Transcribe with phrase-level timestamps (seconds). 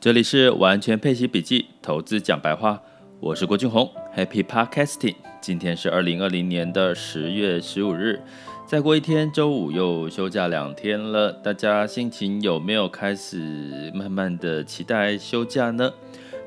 [0.00, 2.80] 这里是完全配息笔记，投资讲白话，
[3.20, 5.16] 我是郭俊宏，Happy Podcasting。
[5.42, 8.18] 今天是二零二零年的十月十五日，
[8.66, 15.92] 再过一天周五又休假两天了，大家心情有没有开始慢慢的期待休假呢？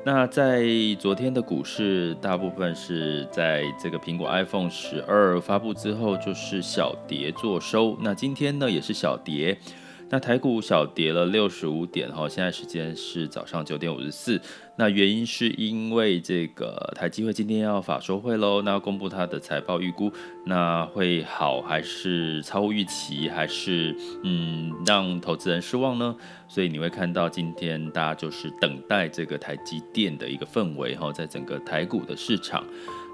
[0.04, 0.66] 那在
[0.98, 7.96] 昨天的股市，大部分是在这个苹果 iPhone 十二发布之后，就是小跌作收。
[8.00, 9.56] 那今天呢，也是小跌。
[10.10, 14.40] 那台股小跌了六十五点哈，现在时间是早上九点五十四。
[14.76, 20.12] 那原因是因为这个台积会今天要法说会喽，那要公布它的财报预估，
[20.44, 26.14] 那会好还是超乎预期，还是嗯让投资人失望呢？
[26.48, 32.64] 所以你会看到今天大家就是等待这个台积电的一个氛围哈，在整个台股的市场。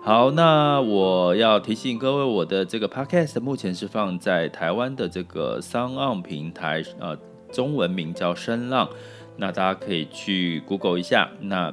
[0.03, 7.15] 好，那我要提醒各位，我的这个 podcast 目前是放在台湾的这个 s o n 平台，呃，
[7.53, 8.89] 中文名叫声浪，
[9.37, 11.29] 那大家可以去 Google 一下。
[11.43, 11.73] 那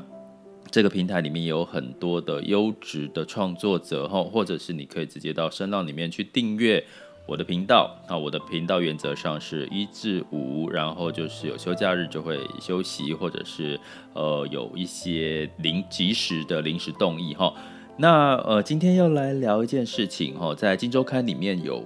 [0.69, 6.83] 这个平台里面有很多的优质的创作者哈，或者是你可以直接到声浪里面去订阅
[7.25, 7.95] 我的频道。
[8.09, 13.79] 那我的频道原则上是一至五，然后就是有休假日就会休息，或者是
[14.13, 17.53] 呃有一些临即时的临时动议哈。
[17.99, 21.83] 那呃，今天要来聊一件事情哦，在《金周刊》里面有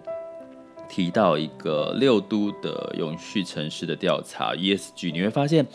[0.89, 5.65] 提到一个六都的永续城市的调查 ESG，你会发现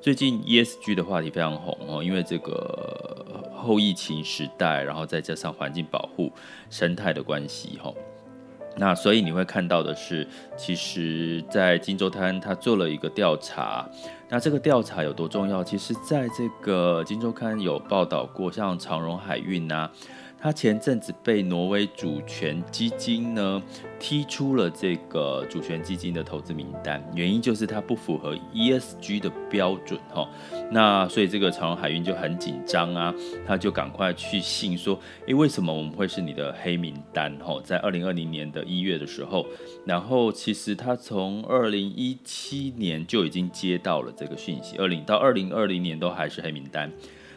[0.00, 6.32] 最近 ESG 的话题非常红哦，因为这个后疫情时代，然后再加上环境保护、
[6.70, 7.92] 生态的关系哈。
[8.76, 13.88] 那所以你会看到的是，其实，在《金州滩》他做了一个调查。
[14.28, 15.62] 那这个调查有多重要？
[15.62, 19.90] 其实，在这个《金州刊》有报道过，像长荣海运呐。
[20.42, 23.62] 他前阵子被挪威主权基金呢
[24.00, 30.28] 踢出了这个主权基金的投资名单，原因就是它不符合 ESG 的标准哈。
[30.72, 33.14] 那所以这个长荣海运就很紧张啊，
[33.46, 37.60] 他就赶快去信说，诶，为什么我们会是你的黑名单哈？
[37.62, 39.46] 在二零二零年的一月的时候，
[39.86, 46.90] 然后其实他从二零一七年就已经接到了这个讯息，二零到二零二零年都还是黑名单。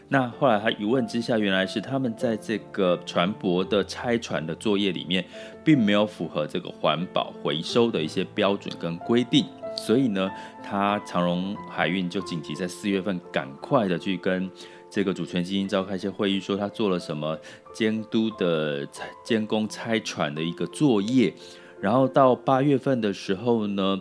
[0.07, 5.25] 那后来他一问之下，原来是他们在这个船舶的拆船的作业里面，
[5.63, 9.45] 并没有符合这个环保回收的一些标准跟规定，
[9.75, 10.29] 所以呢，
[10.63, 14.49] 他长荣海运就紧急在四月份赶快的去跟
[14.91, 17.35] 这个主权基金召开一些会议，说他做了什么
[17.73, 18.87] 监督的
[19.23, 21.33] 监工拆船的一个作业，
[21.81, 23.99] 然后到八月份的时候呢。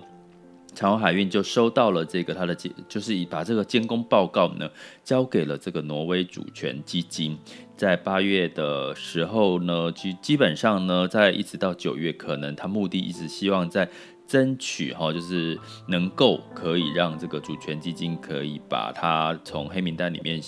[0.74, 4.68] 长荣海运就收到了这个他的监，就是以把这个监工报告呢
[5.02, 7.38] 交给了这个挪威主权基金，
[7.76, 13.88] 在八月的时候呢，基基本上呢，在一直到九月，可能他目的一直希望在
[14.26, 15.58] 争取哈，就是
[15.88, 20.40] 能够可以让这个主权基金可以把它从黑名单里面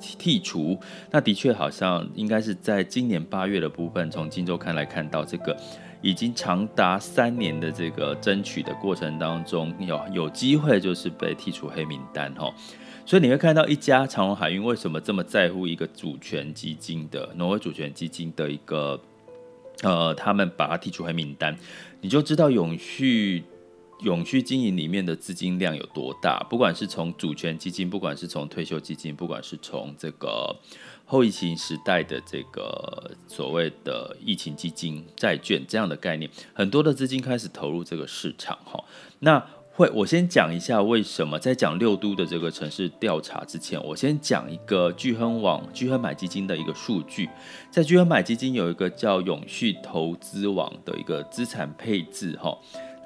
[0.00, 0.78] 剔除。
[1.10, 5.56] 那的确好像应该是在今年八月的部分，从《今周刊》来看到这个。
[6.00, 12.52] 已经长达三年的这个争取的过程当中，有有机会就是被剔除黑名单哈，
[13.04, 19.00] 所以你会看到一家长荣海运为什么这么在乎一个主权基金的挪威主权基金的一个
[19.82, 21.56] 呃，他们把它剔除黑名单，
[22.00, 23.42] 你就知道永续
[24.00, 30.56] 永续经营里面的资金量有多大，不管是从主权基金，不管是从退休基金，不管是从这个。
[31.10, 38.84] 后疫情时代的这个所谓的疫情基金、债券这样的概念，很多的资金开始投入这个市场哈。
[39.20, 39.42] 那
[39.72, 47.26] 会我先讲一下为什么，在讲六都的这个城市调查之前，我先讲一个聚亨网、聚亨买基金的一个数据。
[47.70, 52.54] 在聚亨买基金有一个叫永续投资网的一个资产配置哈。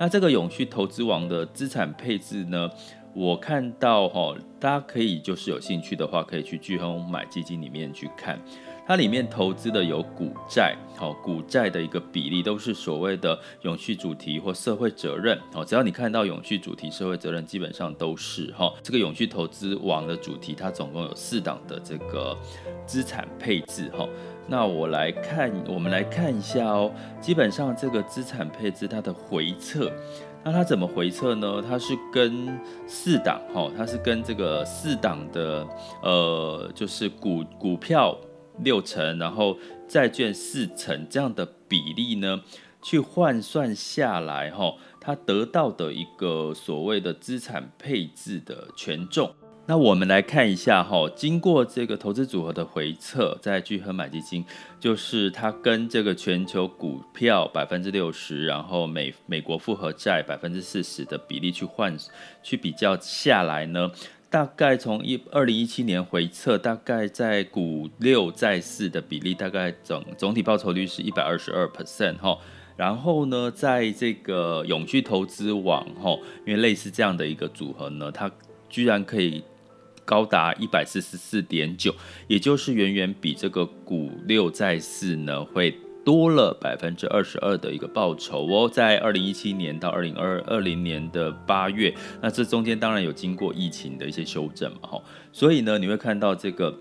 [0.02, 2.68] 那这个永续投资王的资产配置呢？
[3.14, 8.36] 我看到哈，大家可以就是有兴趣的话，可以去巨亨买基金里面去看，
[8.84, 18.74] 它里面投资的有股债，好，股债的一个比例都是所谓的永续主题或社会责任，哦，只要你看到永续主题、社会责任，基本上都是哈。
[18.82, 22.36] 这个永续投资王的主题，它总共有四档的这个
[22.84, 24.08] 资产配置哈。
[24.46, 29.90] 那我来看，我们来看一下哦，基本上这个资产配置它的回测。
[30.44, 31.62] 那它怎么回测呢？
[31.66, 35.64] 它是跟四档哈，它是跟这个四档的
[36.02, 38.18] 呃，就是股股票
[38.58, 39.56] 六成，然后
[39.86, 42.42] 债券四成这样的比例呢，
[42.82, 49.32] 去换算下来哈，它得到的一个所谓的资产配置的权重。
[49.72, 54.44] 那我们来看一下哈，经过这个投资组合的回测，在聚合买基金，
[54.78, 61.96] 就是它跟这个全球股票百分之六十，然后美美国复合债百分之四十的比例去换
[62.42, 63.90] 去比较下来呢，
[64.28, 72.36] 大概从一二零一七年回测，大概在股六债四的比例，大概总总体报酬率是一百二十二 percent 哈。
[72.76, 76.14] 然后呢，在这个永续投资网哈，
[76.44, 78.30] 因为类似这样的一个组合呢，它
[78.68, 79.42] 居然可以
[80.04, 81.94] 高达一百四十四点九，
[82.28, 85.74] 也就是远远比这个股六债四呢会。
[86.04, 96.76] 多了百分之二十二的一个报酬哦，在二零一七年到二零二二零年的八月，那这中间当然有经过疫情的一些修正嘛，哈，所以呢，你会看到这个。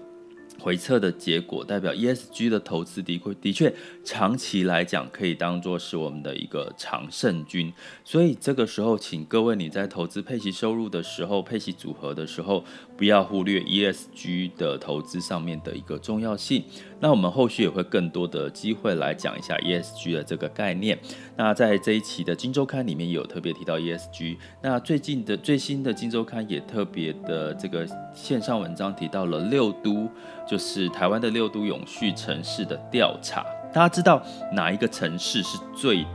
[0.62, 3.74] 回测的结果代表 ESG 的投资的确的确
[4.04, 7.74] 长期来讲可以当做是我们的一个常胜军，
[8.06, 12.64] 所以这个时候请各位你在投资配息收入的时候，配息组合的时候，
[12.96, 16.64] 不要忽略 ESG 的投资上面的一个重要性。
[17.02, 20.98] 那我们后续也会更多的机会来讲一下 ESG 的这个概念。
[21.36, 24.38] 那在这一期的金周刊里面也有特别提到 ESG。
[24.62, 30.08] 那最近的最新的金周刊也特别的这个线上文章提到了六都。
[30.48, 34.22] 就是台湾的六都永续城市的调查，大家知道
[34.52, 36.06] 哪一个城市是最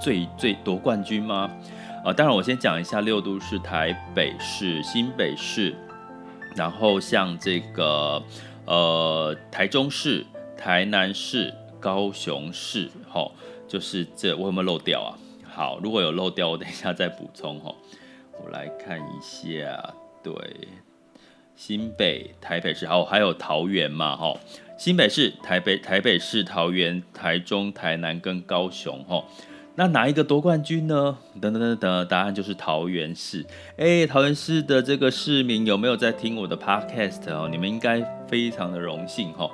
[0.00, 1.48] 最最夺冠军吗？
[2.04, 5.76] 啊、当然我先讲一下六都是台北市、新北市，
[6.56, 8.20] 然后像这个
[8.66, 10.26] 呃台中市、
[10.56, 13.30] 台南市、高雄市，齁，
[13.68, 15.18] 就是这我有没有漏掉啊？
[15.44, 17.74] 好，如果有漏掉，我等一下再补充齁。
[18.42, 20.32] 我来看一下，对。
[21.56, 24.36] 新北、台北市，好，还有桃园嘛，哈，
[24.76, 29.24] 新北市、台北、台北市、桃园、台中、台南跟高雄，哈，
[29.76, 31.16] 那哪一个夺冠军呢？
[31.40, 33.46] 等等等等，答案就是桃园市。
[33.76, 37.48] 哎，桃园市的这个市民有没有在听我的 podcast 哦？
[37.48, 39.48] 你们应该非常的荣幸哈。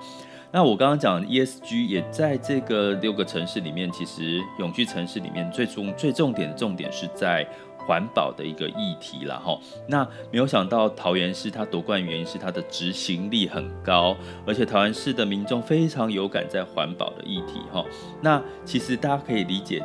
[0.53, 7.47] 那我刚刚讲 ESG 也在这个六个城市里面，其实永续城市里面最重最重点的重点是在。
[7.87, 9.59] 环保的一个议题了哈，
[9.89, 14.15] 那没有想到桃园市它夺冠原因是它的执行力很高，
[14.47, 17.85] 而且桃园市的民众非常有感在环保的议题哈。
[18.21, 19.83] 那其实大家可以理解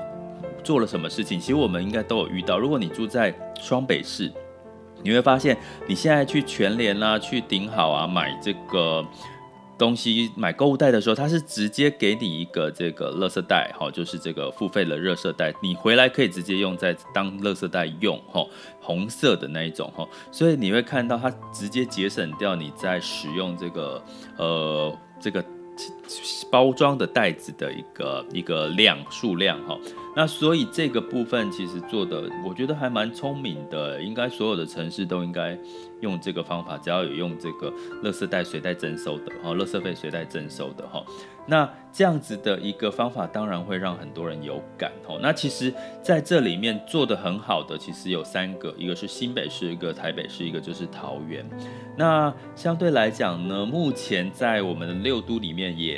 [0.61, 2.59] 做了什么事情，其实我们应该都有遇到。
[2.59, 4.31] 如果你住在双北市，
[5.01, 5.57] 你会发现
[5.87, 9.03] 你现在去全联啊、去顶好啊买这个。
[9.77, 18.45] 东西买购物袋的时候，它是直接给你一个这个乐色袋，哈，就是这个付费的乐色袋，你回来可以直接用在当乐色袋用，哈，
[18.79, 24.03] 红色的那一种，哈，所以你会看到它直接节省掉你在使用这个
[24.37, 25.43] 呃这个
[26.51, 29.77] 包装的袋子的一个一个量数量，哈。
[30.17, 35.57] 那所以这个部分其实做的，我觉得还蛮聪明的，应该所有的城市都应该
[35.99, 37.69] 用这个方法，只要有用这个
[38.01, 41.03] 垃圾袋随袋征收的哈，垃圾费随袋征收的哈，
[41.45, 45.19] 那这样子的一个方法当然会让很多人有感哦。
[45.21, 51.45] 那其实在这里面做得很好的，其实有三个，一个是新北市，一个台北市，一个就是桃园。
[51.97, 55.94] 那相对来讲呢，目前在我们的六都里面也。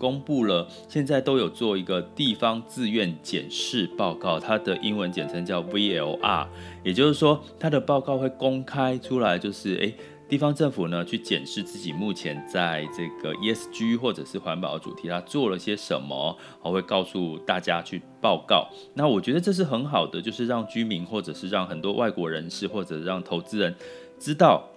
[0.00, 6.46] 公布了，现在都有做一个地方自愿检视报告，它的英文简称叫 VLR，
[6.82, 9.94] 也就是说，它的报告会公开出来，就是诶，
[10.26, 18.70] 地方政府呢去检视自己目前在这个 ESG 或者是环保主题，它做了些什么，我会告诉大家去报告。
[18.94, 23.74] 那我觉得这是很好的，就是让居民或者是让很多外国人士或者让投资人
[24.18, 24.69] 知道。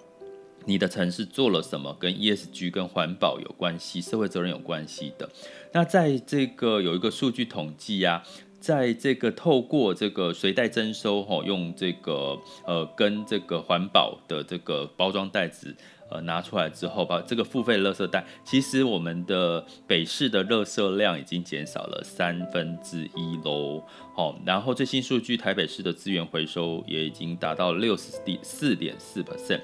[0.65, 5.29] 你的城市做了什么跟 ESG 跟环保有关系、社会责任有关系的？
[5.74, 8.24] 那在这个有一个数据统计啊，
[8.60, 15.75] 在这个透过这个随袋征收吼，用这个呃跟这个环保的这个包装袋子
[16.10, 23.84] 呃拿出来之后，把这个付费垃圾袋，其实我们的北市的垃圾量已经减少了三分之一喽。
[24.15, 28.12] 好，然后最新数据，台北市的资源回收也已经达到六十
[28.43, 29.62] 四点四 percent。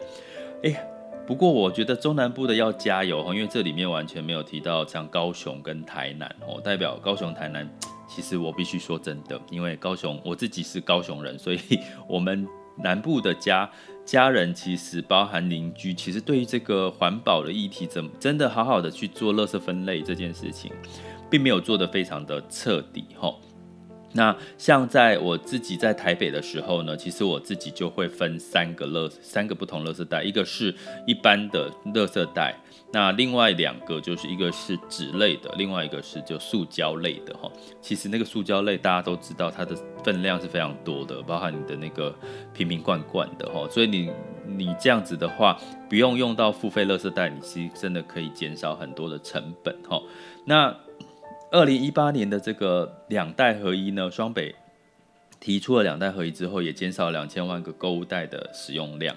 [0.63, 0.75] 哎，
[1.25, 7.65] 不过我觉得中南部的要加油哈，因为这里面完全没有提到像高雄跟台南哦，代表高雄、台南，
[8.09, 11.59] 其实我必须说真的，因为高雄我自己是高雄人，所以
[12.09, 13.69] 我们南部的家
[14.03, 20.73] 家人其实包含邻居，其实对于这个环保的议题，怎么真的好好的去做垃圾分类这件事情，
[21.29, 23.33] 并没有做得非常的彻底哈。
[24.13, 30.73] 那像在我自己在台北的时候呢，其实我自己就会分三个乐三个不同乐色袋，一个是
[31.05, 32.55] 一般的乐色袋，
[32.91, 37.51] 那另外两个就是一个是纸类的，另外一个是就塑胶类的哈。
[37.79, 42.13] 其实那个塑胶类大家都知道它的分量是非常多的，包含你的那个
[42.53, 44.09] 瓶瓶罐罐的哈，所以你
[44.47, 45.55] 你这样子的话，
[45.87, 50.01] 不用用到付费垃圾袋，你其实真的可以减少很多的成本哈。
[50.45, 50.75] 那
[51.51, 54.53] 二零一八年的这个两代合一呢，双北
[55.39, 59.15] 提出了两代合一之后，也减少两千万个购物袋的使用量。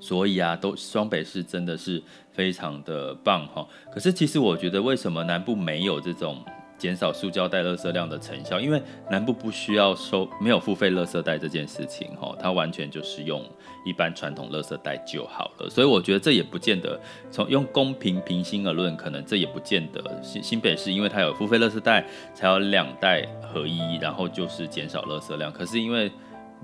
[0.00, 2.02] 所以啊，都双北是真的是
[2.32, 3.68] 非常的棒哈。
[3.92, 6.42] 可是其实我觉得，为什么南部没有这种？
[6.82, 13.40] 减少塑胶袋垃圾量的成效，因为南部不需要收没有付费垃圾袋这件事情，哈，它完全就是用
[13.86, 15.70] 一般传统垃圾袋就好了。
[15.70, 25.52] 所以我觉得这也不见得从用公平平心而论，可能这也不见得新新北市，因为它有付费垃圾袋，才有两袋合一，然后就是减少垃圾量。
[25.52, 26.10] 可是因为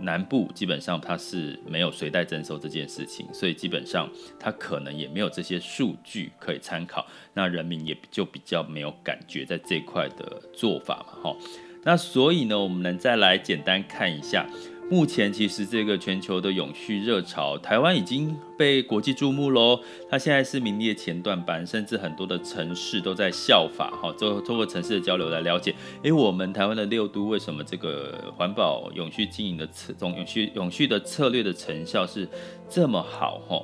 [0.00, 11.36] 南部基本上它是没有随带征收这件事情，所以基本上它可能也没有这些数据可以参考，那人民也就比较没有感觉在这块的做法嘛，哈。
[11.84, 14.46] 那所以呢，我们能再来简单看一下。
[14.90, 19.78] 目前其实这个全球的永续热潮，台湾已经被国际注目喽。
[20.10, 24.10] 它现在是名列前段班，甚至很多的城市都在效法哈。
[24.18, 32.26] 就通过城市的交流来了解，诶，我们台湾的六都为什么这个环保永续经营的策，永续永续的策略的成效是
[32.66, 33.62] 这么好哈？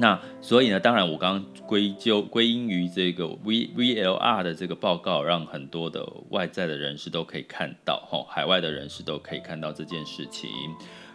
[0.00, 10.48] 那所以呢，当然我刚刚归咎归因于这个 V VLR 的这个报告，让很多的外在的人士都可以看到，哈，海外的人士都可以看到这件事情。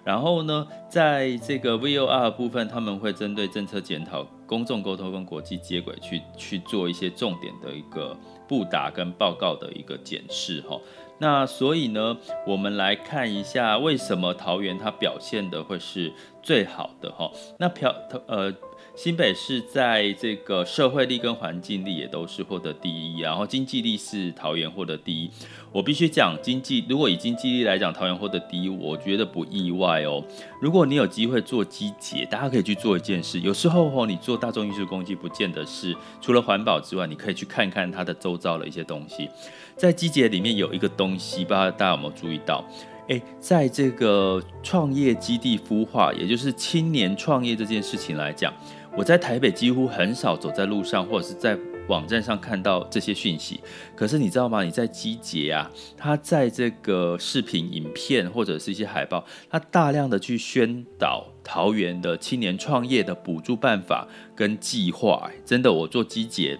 [0.03, 8.13] 然后呢，在这个 V O R 部分，他们会针对政策检讨、公众沟通跟国际接轨去去做一些重点的一个
[8.49, 10.77] 布达跟报告的一个检视，哈。
[11.19, 16.11] 那所以呢，我们来看一下为什么桃园它表现的会是
[16.41, 17.31] 最好的，哈。
[17.57, 17.95] 那漂
[18.27, 18.53] 呃。
[18.95, 25.29] 新北市在这个社会力跟环境力也都是获得第一，然后经济力是桃园获得第一。
[25.71, 30.23] 我必须讲经济，如果以经济力来讲，桃园获得第一，我觉得不意外哦。
[30.62, 33.39] 如果你有机会做机捷，大家可以去做一件事。
[33.39, 39.27] 有时候哦，你做大众运输工具，不见得是除了环保之外，你可以去看看它的周遭的一些东西。
[39.75, 42.63] 在机捷里面有一个东西，不知道大家有没有注意到？
[43.07, 48.53] 诶，在这个创业基地孵化，也就是青年创业这件事情来讲。
[48.95, 51.57] 我在台北几乎很少走在路上，或者是在
[51.88, 53.59] 网站上看到这些讯息。
[53.95, 54.63] 可是你知道吗？
[54.63, 65.29] 你在机捷啊，他在这个视频、影片或者是一些海报，他大量的去宣导桃园的青年创业的补助办法跟计划。
[65.43, 66.59] 真的，我做机捷。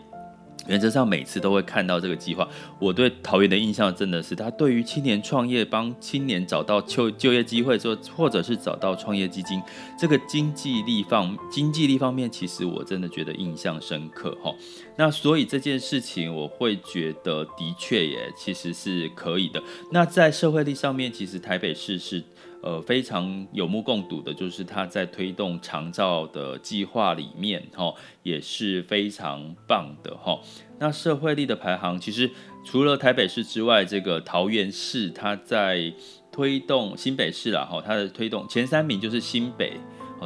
[0.68, 2.48] 原则上每次都会看到这个计划，
[2.80, 9.62] 我对桃园的印象真的是，他对于青年创业，帮青年找到就就业机会，说或者是找到创业基金，
[10.00, 14.54] 这个经济力方经济力方面，其实我真的觉得印象深刻哈。
[14.96, 19.62] 那所以这件事情，我会觉得的确也其实是可以的。
[19.92, 22.24] 那在社会力上面，其实台北市是。
[22.64, 27.94] 呃，非常有目共睹的，就是他在推动长照的计划里面，哈，
[28.24, 30.40] 也是非常棒的，哈。
[30.80, 32.32] 那社会力的排行，其实
[32.66, 35.94] 除了台北市之外，这个桃园市，它在
[36.32, 39.74] 推动新北市啦，哈，它的推动前三名就是新北。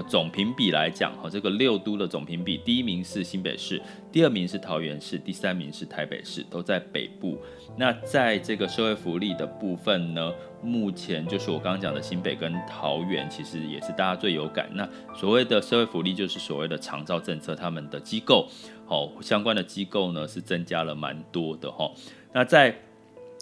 [0.04, 7.38] 总评比来讲，哈，这个六都的总评比，第一名是新北市，第二名是桃园市，第三名是台北市，都在北部。
[7.78, 14.70] 那在这个社会福利的部分呢，目前就是我刚刚讲的新北跟桃园，其实也是大家最有感。
[14.74, 18.48] 那所谓的社会福利，就是所谓的长照政策，他们的机构，
[18.86, 21.92] 好，相关的机构呢是增加了蛮多的哈。
[22.34, 22.76] 那在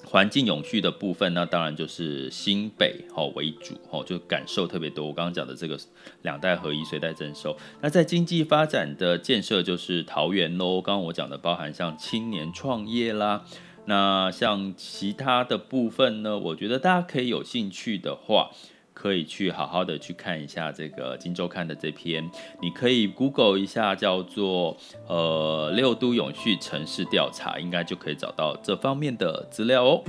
[0.05, 5.07] 环境永续的部分，那当然就是新北吼为主吼，就感受特别多。
[5.07, 5.77] 我刚刚讲的这个
[6.21, 10.81] 两代合一随带征收，那在经济发展的建设就是桃园喽。
[10.81, 13.43] 刚刚我讲的包含像青年创业啦，
[13.85, 18.51] 那像其他的部分呢，我觉得大家可以有兴趣的话。
[19.05, 22.27] 可以去好好的去看一下这个《金周刊》的这篇，
[22.59, 24.75] 你可以 Google 一下，叫做
[25.07, 30.03] 呃六都永续城市调查，应该就可以找到这方面的资料哦。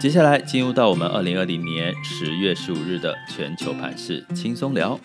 [0.00, 4.96] 接下来进入到我们二零二零年十月十五日的全球盘市轻松聊。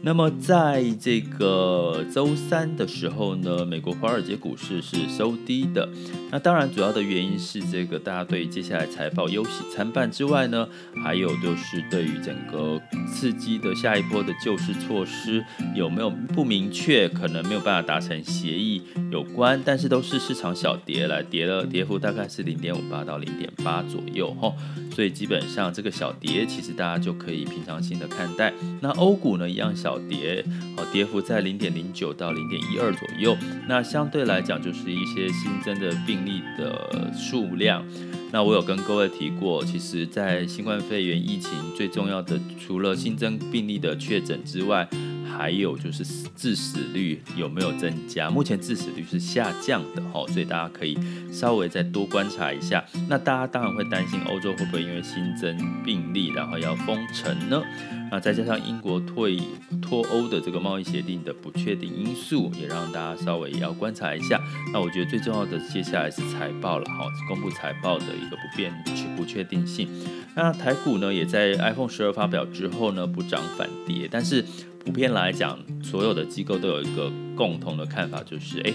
[0.00, 5.86] 那么在这个周三的时候呢，美国华尔街股市是收低的。
[6.30, 10.66] 那当然主要的原因是这个大家对接下来财报忧喜参半之外呢，
[11.04, 12.80] 还有就是对于整个
[13.12, 19.60] 刺激的下一波的救市措施有没有不明确，可能没有办法达成协议有关。
[19.64, 24.54] 但是都是市场小跌来跌了，跌幅大概是零点五八到零点八左右哈。
[24.94, 28.52] 所以基本上这个小跌其实大家就可以平常心的看待。
[28.80, 29.97] 那欧股呢一样小。
[30.08, 30.44] 跌，
[30.76, 33.36] 好，跌幅在零点零九到零点一二左右。
[33.68, 37.84] 那相对来讲，就是一些新增的病例的数量。
[38.30, 44.86] 那我有跟各位提过，其实，在新冠肺炎疫情最重要的，除了新增病例的确诊之外，
[45.36, 46.04] 还有就是
[46.36, 48.30] 致死率有没有增加？
[48.30, 50.98] 目前致死率是下降的哦，所以大家可以
[51.30, 52.84] 稍微再多观察一下。
[53.08, 57.62] 那大家当然会担心欧洲会不会因为新增病例，然后要封城呢？
[58.10, 59.38] 那再加上英国退
[59.82, 64.40] 脱欧的这个贸易协定的不确定因素，也让大家稍微也要观察一下。
[64.72, 68.72] 那我觉得最重要的接下来是财报了哈，公布财报的一个不变
[69.14, 69.88] 不确定性。
[70.34, 74.42] 那台股呢，也在 iPhone 十二发表之后呢，不涨反跌，但是
[74.88, 78.72] 普遍来讲，所有的机构都有一个共同的看法，就是诶，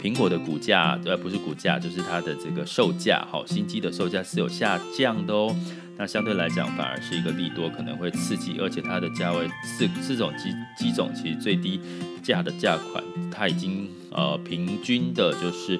[0.00, 5.52] 苹果的股价呃不是股价，就是它的这个售价，好，新机的售价是有下降的哦。
[5.98, 11.80] 那相对来讲，反而是一个利多，可能会刺激，而且它的价位四四种机机种，其实最低
[12.22, 15.78] 价的价款，它已经呃平均的就是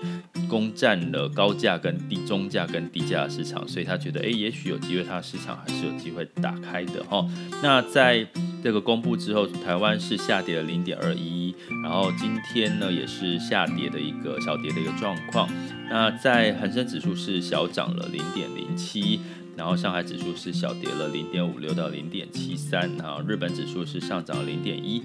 [0.48, 7.26] 攻占了高价跟低中价跟低价的市场，所以他觉得，哎，也许有机会，它的市场还是有机会打开的哈。
[7.62, 8.26] 那在
[8.62, 15.48] 这个公布之后，台湾是下跌了零点二一，然后今天呢也是下跌的一个小跌的一个状况。
[15.88, 19.20] 那在恒生指数是小涨了零点零七。
[19.56, 25.02] 然后上海指数是小跌了零点五六到零点七三，然后日本指数是上涨了零点一。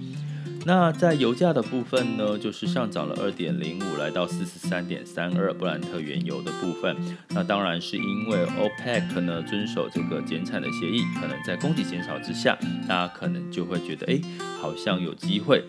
[0.68, 6.98] 那在油价的部分呢，就是上涨了二点零五，来到四十三点三二，布兰特原油的部分。
[7.30, 12.58] 那当然是因为 OPEC 呢遵守这个减产的协议，可能在供给减少之下，
[12.90, 14.20] 大家可能就会觉得，哎，
[14.60, 15.64] 好像有机会。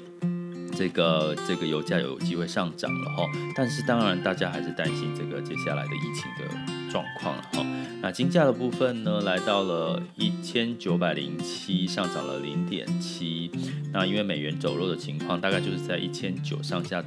[0.77, 3.25] 这个这个油价有机会上涨了哈，
[3.57, 7.67] 但是当然大家还是担心这个接下来的疫情的状况了哈。
[8.03, 13.51] 那金价的部分呢，来到了一千九百零七，上涨了零点七。
[13.91, 17.03] 那因为美元走弱的情况，大概就是在一千九上下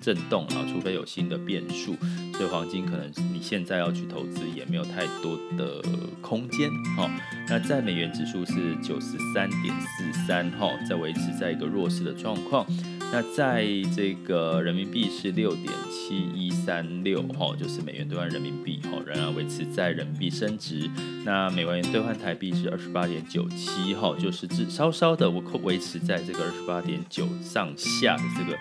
[0.00, 1.96] 震动啊，除非有新的变数，
[2.34, 5.80] 所以黄金可能你现在要去投资也没有太多的
[6.20, 7.08] 空间哈。
[7.48, 12.66] 那在美元指数是九十三点四三哈，在维持在一个弱势的状况。
[13.12, 20.90] 那在这个人民币是六点七一三六哈，就是美元兑换人民币哈，仍然维持在人民币升值。
[21.24, 28.58] 那美元兑换台币是二十八点九七哈，就是只稍稍的我维持在这个二十八点九上下的这个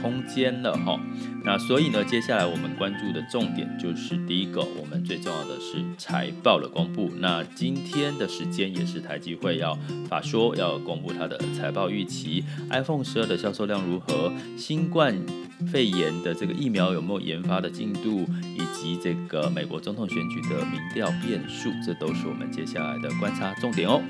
[0.00, 0.98] 空间了哈。
[1.44, 7.10] 那所以呢，接下来我们关注的重点就是第一个，我们最重要的是财报的公布。
[7.18, 9.76] 那今天的时间也是台积会要
[10.08, 13.87] 法说要公布它的财报预期，iPhone 十二的销售量。
[13.88, 14.32] 如何？
[14.56, 15.16] 新冠
[15.72, 24.02] 肺炎的这个疫苗有没有研发的进度，以及这个美国总统选举的民调变数，这都是我们接下来的观察重点哦。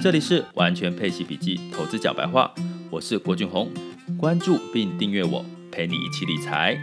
[0.00, 2.54] 这里是完全配息笔记投资讲白话，
[2.88, 3.68] 我是郭俊宏，
[4.16, 6.80] 关注并订阅我，陪你一起理财。